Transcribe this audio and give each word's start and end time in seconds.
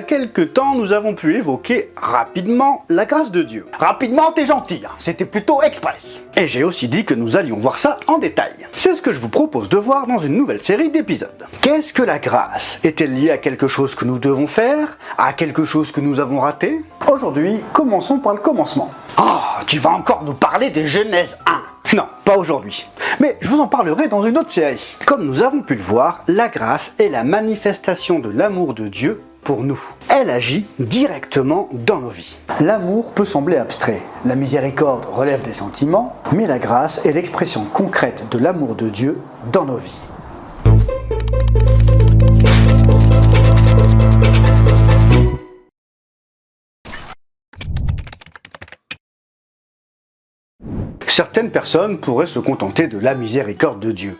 quelques 0.00 0.52
temps, 0.52 0.74
nous 0.74 0.92
avons 0.92 1.14
pu 1.14 1.36
évoquer 1.36 1.92
rapidement 1.96 2.84
la 2.88 3.06
grâce 3.06 3.30
de 3.30 3.42
Dieu. 3.42 3.66
Rapidement, 3.78 4.32
t'es 4.32 4.44
gentil, 4.44 4.82
hein. 4.84 4.92
c'était 4.98 5.24
plutôt 5.24 5.62
express. 5.62 6.22
Et 6.36 6.46
j'ai 6.46 6.64
aussi 6.64 6.88
dit 6.88 7.04
que 7.04 7.14
nous 7.14 7.36
allions 7.36 7.56
voir 7.56 7.78
ça 7.78 7.98
en 8.06 8.18
détail. 8.18 8.52
C'est 8.72 8.94
ce 8.94 9.02
que 9.02 9.12
je 9.12 9.20
vous 9.20 9.28
propose 9.28 9.68
de 9.68 9.76
voir 9.76 10.06
dans 10.06 10.18
une 10.18 10.36
nouvelle 10.36 10.62
série 10.62 10.90
d'épisodes. 10.90 11.46
Qu'est-ce 11.60 11.92
que 11.92 12.02
la 12.02 12.18
grâce 12.18 12.80
Est-elle 12.84 13.14
liée 13.14 13.30
à 13.30 13.38
quelque 13.38 13.68
chose 13.68 13.94
que 13.94 14.04
nous 14.04 14.18
devons 14.18 14.46
faire 14.46 14.98
À 15.18 15.32
quelque 15.32 15.64
chose 15.64 15.92
que 15.92 16.00
nous 16.00 16.20
avons 16.20 16.40
raté? 16.40 16.80
Aujourd'hui, 17.10 17.60
commençons 17.72 18.18
par 18.18 18.34
le 18.34 18.40
commencement. 18.40 18.90
Oh, 19.18 19.40
tu 19.66 19.78
vas 19.78 19.90
encore 19.90 20.22
nous 20.24 20.34
parler 20.34 20.70
de 20.70 20.84
Genèse 20.84 21.38
1 21.92 21.96
Non, 21.96 22.06
pas 22.24 22.36
aujourd'hui. 22.36 22.86
Mais 23.18 23.36
je 23.40 23.48
vous 23.48 23.60
en 23.60 23.66
parlerai 23.66 24.08
dans 24.08 24.22
une 24.22 24.38
autre 24.38 24.50
série. 24.50 24.96
Comme 25.06 25.24
nous 25.24 25.42
avons 25.42 25.62
pu 25.62 25.74
le 25.74 25.82
voir, 25.82 26.22
la 26.28 26.48
grâce 26.48 26.94
est 26.98 27.08
la 27.08 27.24
manifestation 27.24 28.18
de 28.18 28.30
l'amour 28.30 28.74
de 28.74 28.88
Dieu 28.88 29.22
nous. 29.58 29.80
Elle 30.08 30.30
agit 30.30 30.66
directement 30.78 31.68
dans 31.72 31.98
nos 31.98 32.08
vies. 32.08 32.36
L'amour 32.60 33.12
peut 33.12 33.24
sembler 33.24 33.56
abstrait. 33.56 34.02
La 34.24 34.34
miséricorde 34.34 35.06
relève 35.06 35.42
des 35.42 35.52
sentiments, 35.52 36.16
mais 36.32 36.46
la 36.46 36.58
grâce 36.58 37.04
est 37.04 37.12
l'expression 37.12 37.64
concrète 37.64 38.24
de 38.30 38.38
l'amour 38.38 38.74
de 38.74 38.88
Dieu 38.88 39.20
dans 39.52 39.64
nos 39.64 39.76
vies. 39.76 40.00
Certaines 51.20 51.50
personnes 51.50 51.98
pourraient 51.98 52.26
se 52.26 52.38
contenter 52.38 52.86
de 52.86 52.98
la 52.98 53.14
miséricorde 53.14 53.78
de 53.78 53.92
Dieu. 53.92 54.18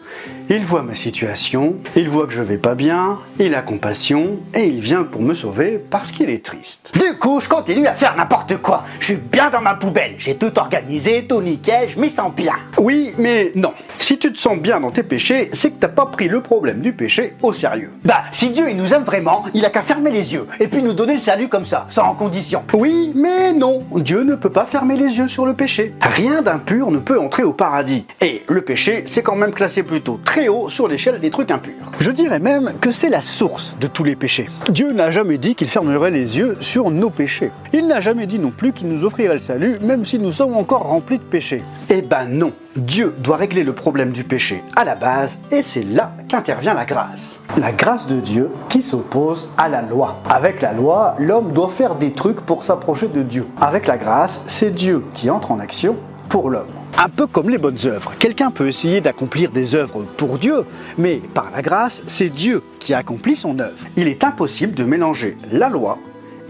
Il 0.50 0.66
voit 0.66 0.82
ma 0.82 0.94
situation, 0.94 1.76
il 1.96 2.10
voit 2.10 2.26
que 2.26 2.32
je 2.32 2.42
vais 2.42 2.58
pas 2.58 2.74
bien, 2.74 3.18
il 3.38 3.54
a 3.54 3.62
compassion 3.62 4.40
et 4.52 4.66
il 4.66 4.80
vient 4.80 5.04
pour 5.04 5.22
me 5.22 5.32
sauver 5.32 5.80
parce 5.88 6.12
qu'il 6.12 6.28
est 6.28 6.44
triste. 6.44 6.92
Du 6.92 7.16
coup, 7.18 7.40
je 7.40 7.48
continue 7.48 7.86
à 7.86 7.94
faire 7.94 8.16
n'importe 8.16 8.56
quoi. 8.58 8.84
Je 8.98 9.06
suis 9.06 9.14
bien 9.14 9.48
dans 9.48 9.62
ma 9.62 9.74
poubelle, 9.74 10.16
j'ai 10.18 10.34
tout 10.34 10.58
organisé, 10.58 11.24
tout 11.26 11.40
nickel, 11.40 11.88
je 11.88 11.98
m'y 11.98 12.10
sens 12.10 12.34
bien. 12.34 12.54
Oui, 12.76 13.14
mais 13.16 13.52
non. 13.54 13.72
Si 13.98 14.18
tu 14.18 14.30
te 14.32 14.38
sens 14.38 14.58
bien 14.58 14.80
dans 14.80 14.90
tes 14.90 15.04
péchés, 15.04 15.48
c'est 15.54 15.70
que 15.70 15.80
t'as 15.80 15.88
pas 15.88 16.04
pris 16.04 16.28
le 16.28 16.42
problème 16.42 16.80
du 16.80 16.92
péché 16.92 17.34
au 17.42 17.52
sérieux. 17.54 17.92
Bah, 18.04 18.24
si 18.32 18.50
Dieu 18.50 18.68
il 18.68 18.76
nous 18.76 18.92
aime 18.92 19.04
vraiment, 19.04 19.44
il 19.54 19.64
a 19.64 19.70
qu'à 19.70 19.82
fermer 19.82 20.10
les 20.10 20.34
yeux 20.34 20.46
et 20.58 20.68
puis 20.68 20.82
nous 20.82 20.92
donner 20.92 21.14
le 21.14 21.20
salut 21.20 21.48
comme 21.48 21.64
ça, 21.64 21.86
sans 21.88 22.14
condition. 22.14 22.64
Oui, 22.74 23.12
mais 23.14 23.54
non. 23.54 23.84
Dieu 23.94 24.22
ne 24.22 24.34
peut 24.34 24.50
pas 24.50 24.66
fermer 24.66 24.96
les 24.96 25.16
yeux 25.16 25.28
sur 25.28 25.46
le 25.46 25.54
péché. 25.54 25.94
Rien 26.02 26.42
d'impur 26.42 26.89
ne 26.90 26.98
peut 26.98 27.18
entrer 27.18 27.42
au 27.42 27.52
paradis. 27.52 28.04
Et 28.20 28.42
le 28.48 28.62
péché, 28.62 29.04
c'est 29.06 29.22
quand 29.22 29.36
même 29.36 29.52
classé 29.52 29.82
plutôt 29.82 30.20
très 30.24 30.48
haut 30.48 30.68
sur 30.68 30.88
l'échelle 30.88 31.20
des 31.20 31.30
trucs 31.30 31.50
impurs. 31.50 31.72
Je 32.00 32.10
dirais 32.10 32.38
même 32.40 32.72
que 32.80 32.90
c'est 32.90 33.08
la 33.08 33.22
source 33.22 33.74
de 33.80 33.86
tous 33.86 34.04
les 34.04 34.16
péchés. 34.16 34.48
Dieu 34.70 34.92
n'a 34.92 35.10
jamais 35.10 35.38
dit 35.38 35.54
qu'il 35.54 35.68
fermerait 35.68 36.10
les 36.10 36.38
yeux 36.38 36.56
sur 36.60 36.90
nos 36.90 37.10
péchés. 37.10 37.50
Il 37.72 37.86
n'a 37.86 38.00
jamais 38.00 38.26
dit 38.26 38.38
non 38.38 38.50
plus 38.50 38.72
qu'il 38.72 38.88
nous 38.88 39.04
offrirait 39.04 39.34
le 39.34 39.38
salut, 39.38 39.78
même 39.80 40.04
si 40.04 40.18
nous 40.18 40.32
sommes 40.32 40.56
encore 40.56 40.82
remplis 40.82 41.18
de 41.18 41.24
péchés. 41.24 41.62
Eh 41.88 42.02
ben 42.02 42.26
non. 42.26 42.52
Dieu 42.76 43.12
doit 43.18 43.36
régler 43.36 43.64
le 43.64 43.72
problème 43.72 44.12
du 44.12 44.22
péché 44.22 44.62
à 44.76 44.84
la 44.84 44.94
base, 44.94 45.36
et 45.50 45.62
c'est 45.62 45.82
là 45.82 46.12
qu'intervient 46.28 46.72
la 46.72 46.84
grâce. 46.84 47.40
La 47.58 47.72
grâce 47.72 48.06
de 48.06 48.20
Dieu 48.20 48.50
qui 48.68 48.80
s'oppose 48.80 49.50
à 49.58 49.68
la 49.68 49.82
loi. 49.82 50.20
Avec 50.28 50.62
la 50.62 50.72
loi, 50.72 51.16
l'homme 51.18 51.52
doit 51.52 51.68
faire 51.68 51.96
des 51.96 52.12
trucs 52.12 52.40
pour 52.40 52.62
s'approcher 52.62 53.08
de 53.08 53.22
Dieu. 53.22 53.46
Avec 53.60 53.88
la 53.88 53.96
grâce, 53.96 54.42
c'est 54.46 54.72
Dieu 54.72 55.04
qui 55.14 55.30
entre 55.30 55.50
en 55.50 55.58
action 55.58 55.96
pour 56.28 56.48
l'homme. 56.48 56.79
Un 57.02 57.08
peu 57.08 57.26
comme 57.26 57.48
les 57.48 57.56
bonnes 57.56 57.78
œuvres. 57.86 58.12
Quelqu'un 58.18 58.50
peut 58.50 58.68
essayer 58.68 59.00
d'accomplir 59.00 59.52
des 59.52 59.74
œuvres 59.74 60.04
pour 60.18 60.36
Dieu, 60.36 60.66
mais 60.98 61.22
par 61.32 61.50
la 61.50 61.62
grâce, 61.62 62.02
c'est 62.06 62.28
Dieu 62.28 62.62
qui 62.78 62.92
accomplit 62.92 63.36
son 63.36 63.58
œuvre. 63.58 63.86
Il 63.96 64.06
est 64.06 64.22
impossible 64.22 64.74
de 64.74 64.84
mélanger 64.84 65.38
la 65.50 65.70
loi 65.70 65.96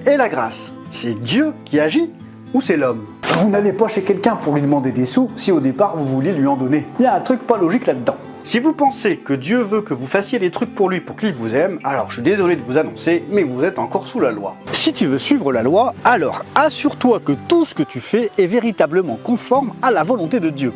et 0.09 0.17
la 0.17 0.29
grâce. 0.29 0.73
C'est 0.91 1.15
Dieu 1.15 1.53
qui 1.65 1.79
agit 1.79 2.11
ou 2.53 2.61
c'est 2.61 2.77
l'homme? 2.77 3.07
Vous 3.39 3.49
n'allez 3.49 3.73
pas 3.73 3.87
chez 3.87 4.03
quelqu'un 4.03 4.35
pour 4.35 4.55
lui 4.55 4.63
demander 4.63 4.91
des 4.91 5.07
sous 5.07 5.31
si 5.37 5.53
au 5.53 5.61
départ 5.61 5.97
vous 5.97 6.05
vouliez 6.05 6.33
lui 6.33 6.49
en 6.49 6.57
donner. 6.57 6.85
Il 6.99 7.05
y 7.05 7.07
a 7.07 7.15
un 7.15 7.21
truc 7.21 7.47
pas 7.47 7.57
logique 7.57 7.87
là-dedans. 7.87 8.17
Si 8.45 8.59
vous 8.59 8.73
pensez 8.73 9.19
que 9.19 9.33
Dieu 9.33 9.61
veut 9.61 9.83
que 9.83 9.95
vous 9.95 10.07
fassiez 10.07 10.39
des 10.39 10.51
trucs 10.51 10.75
pour 10.75 10.89
lui 10.89 11.01
pour 11.01 11.15
qu'il 11.15 11.35
vous 11.35 11.55
aime, 11.55 11.79
alors 11.85 12.09
je 12.09 12.15
suis 12.15 12.23
désolé 12.23 12.57
de 12.57 12.63
vous 12.63 12.79
annoncer, 12.79 13.23
mais 13.31 13.43
vous 13.43 13.63
êtes 13.63 13.79
encore 13.79 14.09
sous 14.09 14.19
la 14.19 14.31
loi. 14.33 14.57
Si 14.73 14.93
tu 14.93 15.07
veux 15.07 15.19
suivre 15.19 15.53
la 15.53 15.63
loi, 15.63 15.95
alors 16.05 16.43
assure-toi 16.55 17.21
que 17.21 17.33
tout 17.49 17.65
ce 17.65 17.75
que 17.75 17.83
tu 17.83 18.01
fais 18.01 18.31
est 18.39 18.47
véritablement 18.47 19.19
conforme 19.23 19.75
à 19.83 19.91
la 19.91 20.03
volonté 20.03 20.41
de 20.41 20.51
Dieu. 20.51 20.73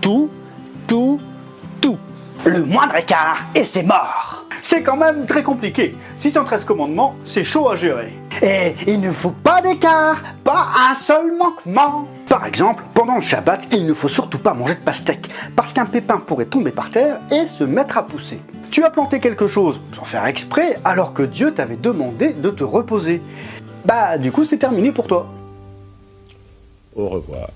Tout, 0.00 0.30
tout, 0.86 1.20
tout. 1.80 1.98
Le 2.44 2.64
moindre 2.64 2.96
écart 2.96 3.38
et 3.54 3.64
c'est 3.64 3.82
mort. 3.82 4.44
C'est 4.62 4.82
quand 4.82 4.96
même 4.96 5.26
très 5.26 5.42
compliqué. 5.42 5.94
613 6.16 6.64
commandements, 6.64 7.14
c'est 7.24 7.44
chaud 7.44 7.68
à 7.68 7.76
gérer. 7.76 8.14
Et 8.42 8.74
il 8.86 9.00
ne 9.00 9.12
faut 9.12 9.30
pas 9.30 9.60
d'écart, 9.60 10.22
pas 10.42 10.68
un 10.90 10.94
seul 10.94 11.36
manquement. 11.36 12.08
Par 12.28 12.44
exemple, 12.44 12.82
pendant 12.92 13.14
le 13.14 13.20
Shabbat, 13.20 13.68
il 13.72 13.86
ne 13.86 13.92
faut 13.92 14.08
surtout 14.08 14.38
pas 14.38 14.52
manger 14.52 14.74
de 14.74 14.80
pastèque, 14.80 15.30
parce 15.54 15.72
qu'un 15.72 15.86
pépin 15.86 16.18
pourrait 16.18 16.46
tomber 16.46 16.72
par 16.72 16.90
terre 16.90 17.18
et 17.30 17.46
se 17.46 17.62
mettre 17.62 17.98
à 17.98 18.06
pousser. 18.06 18.40
Tu 18.70 18.82
as 18.84 18.90
planté 18.90 19.20
quelque 19.20 19.46
chose 19.46 19.80
sans 19.94 20.04
faire 20.04 20.26
exprès, 20.26 20.78
alors 20.84 21.14
que 21.14 21.22
Dieu 21.22 21.54
t'avait 21.54 21.76
demandé 21.76 22.30
de 22.30 22.50
te 22.50 22.64
reposer. 22.64 23.22
Bah, 23.84 24.18
du 24.18 24.32
coup, 24.32 24.44
c'est 24.44 24.58
terminé 24.58 24.90
pour 24.90 25.06
toi. 25.06 25.28
Au 26.96 27.08
revoir. 27.08 27.48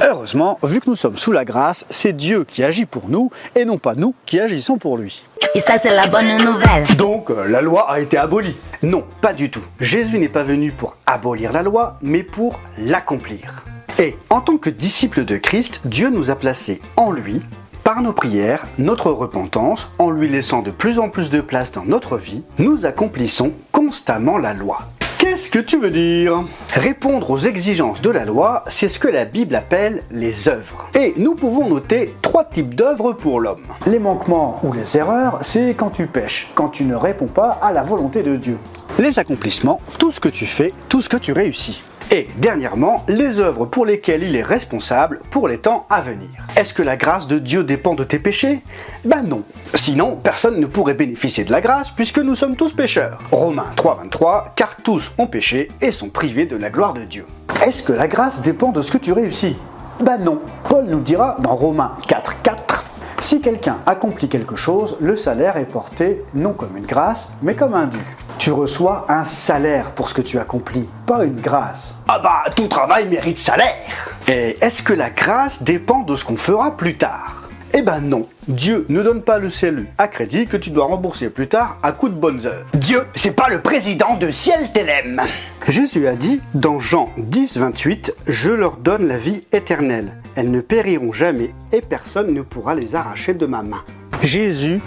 Heureusement, 0.00 0.58
vu 0.62 0.80
que 0.80 0.88
nous 0.88 0.96
sommes 0.96 1.18
sous 1.18 1.32
la 1.32 1.44
grâce, 1.44 1.84
c'est 1.90 2.14
Dieu 2.14 2.44
qui 2.44 2.64
agit 2.64 2.86
pour 2.86 3.08
nous 3.08 3.30
et 3.54 3.64
non 3.64 3.78
pas 3.78 3.94
nous 3.94 4.14
qui 4.24 4.40
agissons 4.40 4.78
pour 4.78 4.96
lui. 4.96 5.22
Et 5.54 5.60
ça, 5.60 5.76
c'est 5.76 5.94
la 5.94 6.06
bonne 6.06 6.38
nouvelle. 6.38 6.86
Donc, 6.96 7.30
euh, 7.30 7.46
la 7.46 7.60
loi 7.60 7.90
a 7.90 8.00
été 8.00 8.16
abolie 8.16 8.56
Non, 8.82 9.04
pas 9.20 9.34
du 9.34 9.50
tout. 9.50 9.60
Jésus 9.80 10.18
n'est 10.18 10.30
pas 10.30 10.44
venu 10.44 10.72
pour 10.72 10.96
abolir 11.04 11.52
la 11.52 11.62
loi, 11.62 11.98
mais 12.00 12.22
pour 12.22 12.58
l'accomplir. 12.78 13.62
Et 13.98 14.16
en 14.30 14.40
tant 14.40 14.56
que 14.56 14.70
disciples 14.70 15.26
de 15.26 15.36
Christ, 15.36 15.82
Dieu 15.84 16.08
nous 16.08 16.30
a 16.30 16.36
placés 16.36 16.80
en 16.96 17.10
lui, 17.10 17.42
par 17.84 18.00
nos 18.00 18.14
prières, 18.14 18.64
notre 18.78 19.10
repentance, 19.10 19.90
en 19.98 20.10
lui 20.10 20.26
laissant 20.26 20.62
de 20.62 20.70
plus 20.70 20.98
en 20.98 21.10
plus 21.10 21.28
de 21.28 21.42
place 21.42 21.70
dans 21.70 21.84
notre 21.84 22.16
vie, 22.16 22.42
nous 22.58 22.86
accomplissons 22.86 23.52
constamment 23.72 24.38
la 24.38 24.54
loi. 24.54 24.78
Qu'est-ce 25.22 25.50
que 25.50 25.60
tu 25.60 25.78
veux 25.78 25.90
dire? 25.90 26.42
Répondre 26.74 27.30
aux 27.30 27.38
exigences 27.38 28.02
de 28.02 28.10
la 28.10 28.24
loi, 28.24 28.64
c'est 28.66 28.88
ce 28.88 28.98
que 28.98 29.06
la 29.06 29.24
Bible 29.24 29.54
appelle 29.54 30.02
les 30.10 30.48
œuvres. 30.48 30.88
Et 30.98 31.14
nous 31.16 31.36
pouvons 31.36 31.68
noter 31.68 32.12
trois 32.22 32.44
types 32.44 32.74
d'œuvres 32.74 33.12
pour 33.12 33.38
l'homme. 33.38 33.62
Les 33.86 34.00
manquements 34.00 34.58
ou 34.64 34.72
les 34.72 34.96
erreurs, 34.96 35.38
c'est 35.40 35.74
quand 35.74 35.90
tu 35.90 36.08
pêches, 36.08 36.50
quand 36.56 36.70
tu 36.70 36.82
ne 36.82 36.96
réponds 36.96 37.28
pas 37.28 37.50
à 37.62 37.72
la 37.72 37.84
volonté 37.84 38.24
de 38.24 38.34
Dieu. 38.34 38.58
Les 38.98 39.20
accomplissements, 39.20 39.80
tout 39.96 40.10
ce 40.10 40.18
que 40.18 40.28
tu 40.28 40.44
fais, 40.44 40.72
tout 40.88 41.00
ce 41.00 41.08
que 41.08 41.18
tu 41.18 41.30
réussis. 41.30 41.84
Et 42.14 42.28
dernièrement, 42.36 43.06
les 43.08 43.38
œuvres 43.38 43.64
pour 43.64 43.86
lesquelles 43.86 44.22
il 44.22 44.36
est 44.36 44.42
responsable 44.42 45.20
pour 45.30 45.48
les 45.48 45.56
temps 45.56 45.86
à 45.88 46.02
venir. 46.02 46.28
Est-ce 46.56 46.74
que 46.74 46.82
la 46.82 46.98
grâce 46.98 47.26
de 47.26 47.38
Dieu 47.38 47.64
dépend 47.64 47.94
de 47.94 48.04
tes 48.04 48.18
péchés? 48.18 48.60
Ben 49.06 49.22
non. 49.22 49.44
Sinon, 49.74 50.18
personne 50.22 50.60
ne 50.60 50.66
pourrait 50.66 50.92
bénéficier 50.92 51.44
de 51.44 51.50
la 51.50 51.62
grâce 51.62 51.88
puisque 51.88 52.18
nous 52.18 52.34
sommes 52.34 52.54
tous 52.54 52.74
pécheurs. 52.74 53.16
Romains 53.30 53.72
3.23, 53.76 54.48
car 54.56 54.76
tous 54.76 55.12
ont 55.16 55.26
péché 55.26 55.70
et 55.80 55.90
sont 55.90 56.10
privés 56.10 56.44
de 56.44 56.58
la 56.58 56.68
gloire 56.68 56.92
de 56.92 57.04
Dieu. 57.04 57.26
Est-ce 57.64 57.82
que 57.82 57.94
la 57.94 58.08
grâce 58.08 58.42
dépend 58.42 58.72
de 58.72 58.82
ce 58.82 58.92
que 58.92 58.98
tu 58.98 59.12
réussis? 59.12 59.56
Ben 59.98 60.18
non. 60.18 60.42
Paul 60.68 60.84
nous 60.84 61.00
dira 61.00 61.38
dans 61.40 61.54
Romains 61.54 61.96
4.4, 62.08 62.82
si 63.20 63.40
quelqu'un 63.40 63.78
accomplit 63.86 64.28
quelque 64.28 64.56
chose, 64.56 64.96
le 65.00 65.16
salaire 65.16 65.56
est 65.56 65.64
porté 65.64 66.24
non 66.34 66.52
comme 66.52 66.76
une 66.76 66.84
grâce, 66.84 67.30
mais 67.40 67.54
comme 67.54 67.72
un 67.72 67.86
dû. 67.86 67.98
Tu 68.42 68.50
reçois 68.50 69.06
un 69.08 69.22
salaire 69.22 69.92
pour 69.92 70.08
ce 70.08 70.14
que 70.14 70.20
tu 70.20 70.36
accomplis, 70.36 70.88
pas 71.06 71.24
une 71.24 71.40
grâce. 71.40 71.94
Ah 72.08 72.18
bah, 72.18 72.42
tout 72.56 72.66
travail 72.66 73.06
mérite 73.06 73.38
salaire 73.38 74.16
Et 74.26 74.56
est-ce 74.60 74.82
que 74.82 74.92
la 74.92 75.10
grâce 75.10 75.62
dépend 75.62 76.00
de 76.00 76.16
ce 76.16 76.24
qu'on 76.24 76.34
fera 76.34 76.76
plus 76.76 76.96
tard? 76.96 77.48
Eh 77.72 77.82
ben 77.82 78.00
non, 78.00 78.26
Dieu 78.48 78.84
ne 78.88 79.00
donne 79.00 79.22
pas 79.22 79.38
le 79.38 79.48
salut 79.48 79.86
à 79.96 80.08
crédit 80.08 80.48
que 80.48 80.56
tu 80.56 80.70
dois 80.70 80.86
rembourser 80.86 81.30
plus 81.30 81.46
tard 81.46 81.78
à 81.84 81.92
coup 81.92 82.08
de 82.08 82.16
bonnes 82.16 82.44
œuvres. 82.44 82.66
Dieu, 82.74 83.06
c'est 83.14 83.36
pas 83.36 83.48
le 83.48 83.60
président 83.60 84.16
de 84.16 84.32
Ciel 84.32 84.72
Télém 84.72 85.22
Jésus 85.68 86.08
a 86.08 86.16
dit 86.16 86.40
dans 86.52 86.80
Jean 86.80 87.10
10, 87.18 87.58
28, 87.58 88.12
Je 88.26 88.50
leur 88.50 88.76
donne 88.76 89.06
la 89.06 89.18
vie 89.18 89.44
éternelle. 89.52 90.16
Elles 90.34 90.50
ne 90.50 90.60
périront 90.60 91.12
jamais 91.12 91.50
et 91.70 91.80
personne 91.80 92.34
ne 92.34 92.42
pourra 92.42 92.74
les 92.74 92.96
arracher 92.96 93.34
de 93.34 93.46
ma 93.46 93.62
main. 93.62 93.84
Jésus 94.22 94.80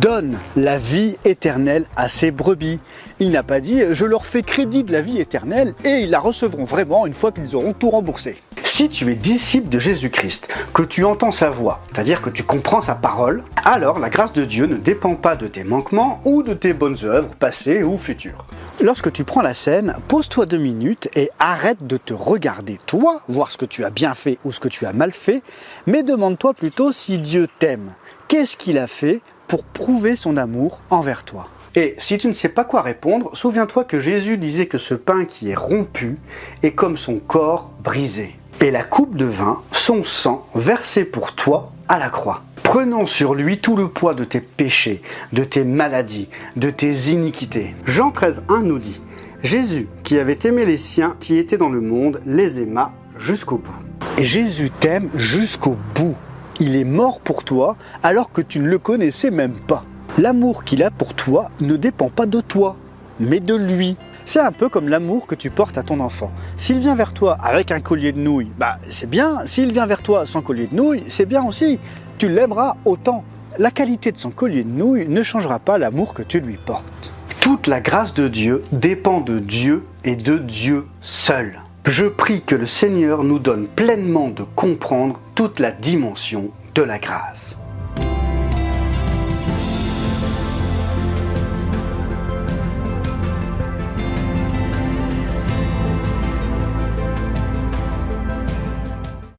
donne 0.00 0.38
la 0.54 0.78
vie 0.78 1.16
éternelle 1.24 1.86
à 1.96 2.08
ses 2.08 2.30
brebis. 2.30 2.78
Il 3.18 3.32
n'a 3.32 3.42
pas 3.42 3.60
dit 3.60 3.80
je 3.90 4.04
leur 4.04 4.24
fais 4.24 4.42
crédit 4.42 4.84
de 4.84 4.92
la 4.92 5.02
vie 5.02 5.20
éternelle 5.20 5.74
et 5.84 6.02
ils 6.02 6.10
la 6.10 6.20
recevront 6.20 6.64
vraiment 6.64 7.04
une 7.04 7.12
fois 7.12 7.32
qu'ils 7.32 7.56
auront 7.56 7.72
tout 7.72 7.90
remboursé. 7.90 8.36
Si 8.62 8.88
tu 8.88 9.10
es 9.10 9.14
disciple 9.14 9.68
de 9.68 9.80
Jésus-Christ, 9.80 10.48
que 10.72 10.82
tu 10.82 11.04
entends 11.04 11.32
sa 11.32 11.50
voix, 11.50 11.80
c'est-à-dire 11.92 12.22
que 12.22 12.30
tu 12.30 12.44
comprends 12.44 12.82
sa 12.82 12.94
parole, 12.94 13.42
alors 13.64 13.98
la 13.98 14.10
grâce 14.10 14.32
de 14.32 14.44
Dieu 14.44 14.66
ne 14.66 14.76
dépend 14.76 15.14
pas 15.14 15.34
de 15.34 15.48
tes 15.48 15.64
manquements 15.64 16.20
ou 16.24 16.42
de 16.42 16.54
tes 16.54 16.72
bonnes 16.72 16.98
œuvres 17.04 17.30
passées 17.40 17.82
ou 17.82 17.96
futures. 17.98 18.46
Lorsque 18.82 19.10
tu 19.10 19.24
prends 19.24 19.42
la 19.42 19.54
scène, 19.54 19.96
pose-toi 20.06 20.46
deux 20.46 20.58
minutes 20.58 21.08
et 21.16 21.30
arrête 21.38 21.86
de 21.86 21.96
te 21.96 22.12
regarder 22.12 22.78
toi, 22.86 23.22
voir 23.26 23.50
ce 23.50 23.56
que 23.56 23.64
tu 23.64 23.84
as 23.84 23.90
bien 23.90 24.14
fait 24.14 24.38
ou 24.44 24.52
ce 24.52 24.60
que 24.60 24.68
tu 24.68 24.84
as 24.84 24.92
mal 24.92 25.12
fait, 25.12 25.42
mais 25.86 26.02
demande-toi 26.02 26.52
plutôt 26.52 26.92
si 26.92 27.18
Dieu 27.18 27.48
t'aime. 27.58 27.92
Qu'est-ce 28.28 28.56
qu'il 28.56 28.78
a 28.78 28.88
fait 28.88 29.20
pour 29.46 29.62
prouver 29.62 30.16
son 30.16 30.36
amour 30.36 30.80
envers 30.90 31.22
toi? 31.22 31.48
Et 31.76 31.94
si 31.98 32.18
tu 32.18 32.26
ne 32.26 32.32
sais 32.32 32.48
pas 32.48 32.64
quoi 32.64 32.82
répondre, 32.82 33.30
souviens-toi 33.34 33.84
que 33.84 34.00
Jésus 34.00 34.36
disait 34.36 34.66
que 34.66 34.78
ce 34.78 34.94
pain 34.94 35.26
qui 35.26 35.50
est 35.50 35.54
rompu 35.54 36.18
est 36.64 36.72
comme 36.72 36.96
son 36.96 37.20
corps 37.20 37.70
brisé. 37.84 38.34
Et 38.60 38.72
la 38.72 38.82
coupe 38.82 39.14
de 39.14 39.26
vin, 39.26 39.60
son 39.70 40.02
sang 40.02 40.48
versé 40.56 41.04
pour 41.04 41.36
toi 41.36 41.70
à 41.88 41.98
la 41.98 42.08
croix. 42.08 42.42
Prenant 42.64 43.06
sur 43.06 43.36
lui 43.36 43.58
tout 43.58 43.76
le 43.76 43.88
poids 43.88 44.14
de 44.14 44.24
tes 44.24 44.40
péchés, 44.40 45.02
de 45.32 45.44
tes 45.44 45.62
maladies, 45.62 46.28
de 46.56 46.70
tes 46.70 47.10
iniquités. 47.10 47.76
Jean 47.84 48.10
13, 48.10 48.42
1 48.48 48.62
nous 48.62 48.80
dit 48.80 49.00
Jésus, 49.44 49.86
qui 50.02 50.18
avait 50.18 50.38
aimé 50.42 50.66
les 50.66 50.78
siens 50.78 51.14
qui 51.20 51.38
étaient 51.38 51.58
dans 51.58 51.68
le 51.68 51.80
monde, 51.80 52.20
les 52.26 52.58
aima 52.58 52.92
jusqu'au 53.18 53.58
bout. 53.58 53.84
Et 54.18 54.24
Jésus 54.24 54.70
t'aime 54.70 55.10
jusqu'au 55.14 55.76
bout. 55.94 56.16
Il 56.58 56.74
est 56.74 56.84
mort 56.84 57.20
pour 57.20 57.44
toi 57.44 57.76
alors 58.02 58.32
que 58.32 58.40
tu 58.40 58.60
ne 58.60 58.68
le 58.68 58.78
connaissais 58.78 59.30
même 59.30 59.54
pas. 59.54 59.84
L'amour 60.16 60.64
qu'il 60.64 60.82
a 60.82 60.90
pour 60.90 61.12
toi 61.12 61.50
ne 61.60 61.76
dépend 61.76 62.08
pas 62.08 62.24
de 62.24 62.40
toi, 62.40 62.76
mais 63.20 63.40
de 63.40 63.54
lui. 63.54 63.96
C'est 64.24 64.40
un 64.40 64.52
peu 64.52 64.70
comme 64.70 64.88
l'amour 64.88 65.26
que 65.26 65.34
tu 65.34 65.50
portes 65.50 65.76
à 65.76 65.82
ton 65.82 66.00
enfant. 66.00 66.32
S'il 66.56 66.78
vient 66.78 66.94
vers 66.94 67.12
toi 67.12 67.36
avec 67.42 67.70
un 67.70 67.80
collier 67.80 68.12
de 68.12 68.20
nouilles, 68.20 68.50
bah 68.58 68.78
c'est 68.88 69.08
bien. 69.08 69.40
S'il 69.44 69.70
vient 69.70 69.84
vers 69.84 70.00
toi 70.00 70.24
sans 70.24 70.40
collier 70.40 70.66
de 70.66 70.74
nouilles, 70.74 71.04
c'est 71.08 71.26
bien 71.26 71.44
aussi. 71.44 71.78
Tu 72.16 72.30
l'aimeras 72.30 72.76
autant. 72.86 73.22
La 73.58 73.70
qualité 73.70 74.10
de 74.10 74.18
son 74.18 74.30
collier 74.30 74.64
de 74.64 74.70
nouilles 74.70 75.06
ne 75.08 75.22
changera 75.22 75.58
pas 75.58 75.76
l'amour 75.76 76.14
que 76.14 76.22
tu 76.22 76.40
lui 76.40 76.56
portes. 76.56 77.12
Toute 77.40 77.66
la 77.66 77.80
grâce 77.80 78.14
de 78.14 78.28
Dieu 78.28 78.64
dépend 78.72 79.20
de 79.20 79.38
Dieu 79.38 79.84
et 80.04 80.16
de 80.16 80.38
Dieu 80.38 80.86
seul. 81.02 81.60
Je 81.84 82.06
prie 82.06 82.40
que 82.40 82.56
le 82.56 82.66
Seigneur 82.66 83.22
nous 83.22 83.38
donne 83.38 83.66
pleinement 83.66 84.30
de 84.30 84.42
comprendre 84.42 85.20
toute 85.36 85.60
la 85.60 85.70
dimension 85.70 86.50
de 86.74 86.82
la 86.82 86.98
grâce. 86.98 87.55